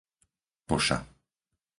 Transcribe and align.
Poša 0.67 0.97